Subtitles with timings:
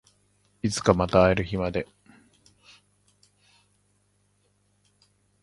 [0.63, 1.87] いつかまた会える日まで